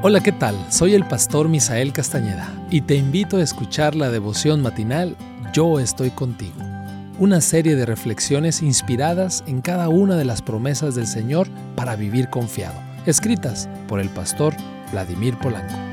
[0.00, 0.54] Hola, ¿qué tal?
[0.70, 5.16] Soy el pastor Misael Castañeda y te invito a escuchar la devoción matinal
[5.52, 6.54] Yo estoy contigo,
[7.18, 12.30] una serie de reflexiones inspiradas en cada una de las promesas del Señor para vivir
[12.30, 14.54] confiado, escritas por el pastor
[14.92, 15.87] Vladimir Polanco.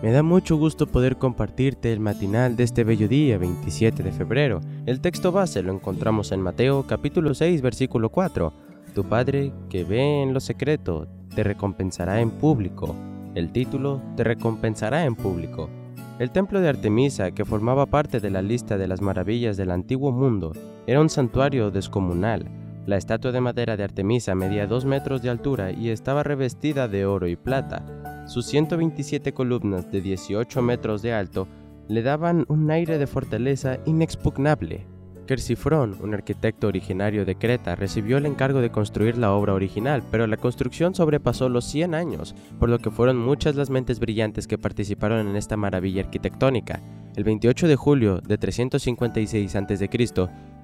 [0.00, 4.60] Me da mucho gusto poder compartirte el matinal de este bello día, 27 de febrero.
[4.86, 8.52] El texto base lo encontramos en Mateo capítulo 6, versículo 4.
[8.94, 12.94] Tu Padre que ve en lo secreto te recompensará en público.
[13.34, 15.68] El título te recompensará en público.
[16.20, 20.12] El templo de Artemisa, que formaba parte de la lista de las maravillas del antiguo
[20.12, 20.52] mundo,
[20.86, 22.48] era un santuario descomunal.
[22.86, 27.04] La estatua de madera de Artemisa medía 2 metros de altura y estaba revestida de
[27.04, 28.07] oro y plata.
[28.28, 31.48] Sus 127 columnas de 18 metros de alto
[31.88, 34.84] le daban un aire de fortaleza inexpugnable.
[35.26, 40.26] Quercifrón, un arquitecto originario de Creta, recibió el encargo de construir la obra original, pero
[40.26, 44.58] la construcción sobrepasó los 100 años, por lo que fueron muchas las mentes brillantes que
[44.58, 46.82] participaron en esta maravilla arquitectónica.
[47.16, 49.88] El 28 de julio de 356 a.C.,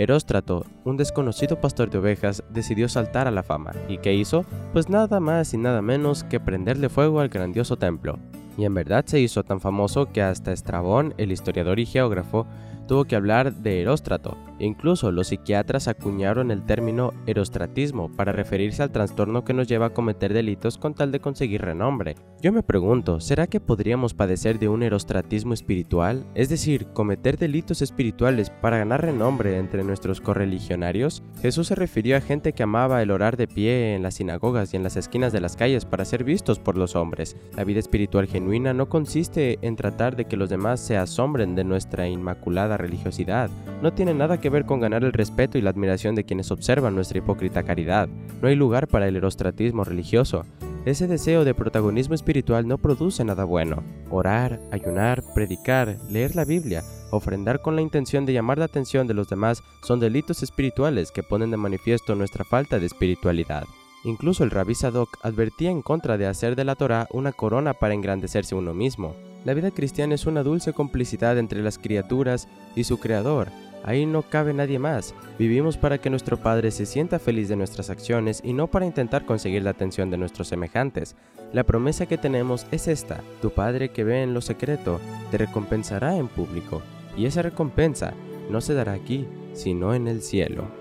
[0.00, 3.72] Heróstrato, un desconocido pastor de ovejas, decidió saltar a la fama.
[3.86, 4.46] ¿Y qué hizo?
[4.72, 8.18] Pues nada más y nada menos que prenderle fuego al grandioso templo.
[8.56, 12.46] Y en verdad se hizo tan famoso que hasta Estrabón, el historiador y geógrafo,
[12.90, 14.36] tuvo que hablar de Heróstrato.
[14.58, 19.94] Incluso los psiquiatras acuñaron el término erostratismo para referirse al trastorno que nos lleva a
[19.94, 22.16] cometer delitos con tal de conseguir renombre.
[22.42, 26.26] Yo me pregunto, ¿será que podríamos padecer de un erostratismo espiritual?
[26.34, 31.22] Es decir, cometer delitos espirituales para ganar renombre entre nuestros correligionarios?
[31.40, 34.76] Jesús se refirió a gente que amaba el orar de pie en las sinagogas y
[34.76, 37.36] en las esquinas de las calles para ser vistos por los hombres.
[37.56, 41.62] La vida espiritual genuina no consiste en tratar de que los demás se asombren de
[41.62, 43.50] nuestra inmaculada religiosidad.
[43.82, 46.94] No tiene nada que ver con ganar el respeto y la admiración de quienes observan
[46.94, 48.08] nuestra hipócrita caridad.
[48.40, 50.44] No hay lugar para el erostratismo religioso.
[50.86, 53.82] Ese deseo de protagonismo espiritual no produce nada bueno.
[54.10, 59.14] Orar, ayunar, predicar, leer la Biblia, ofrendar con la intención de llamar la atención de
[59.14, 63.64] los demás son delitos espirituales que ponen de manifiesto nuestra falta de espiritualidad.
[64.04, 67.92] Incluso el rabí Sadok advertía en contra de hacer de la Torah una corona para
[67.92, 69.14] engrandecerse uno mismo.
[69.44, 73.48] La vida cristiana es una dulce complicidad entre las criaturas y su Creador.
[73.82, 75.14] Ahí no cabe nadie más.
[75.38, 79.24] Vivimos para que nuestro Padre se sienta feliz de nuestras acciones y no para intentar
[79.24, 81.16] conseguir la atención de nuestros semejantes.
[81.52, 83.22] La promesa que tenemos es esta.
[83.40, 86.82] Tu Padre que ve en lo secreto te recompensará en público.
[87.16, 88.12] Y esa recompensa
[88.50, 90.79] no se dará aquí, sino en el cielo.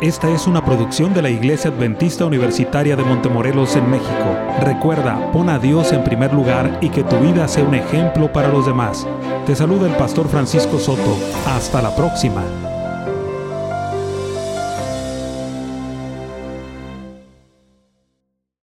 [0.00, 4.36] Esta es una producción de la Iglesia Adventista Universitaria de Montemorelos en México.
[4.60, 8.48] Recuerda, pon a Dios en primer lugar y que tu vida sea un ejemplo para
[8.48, 9.06] los demás.
[9.46, 11.16] Te saluda el pastor Francisco Soto.
[11.46, 12.73] Hasta la próxima.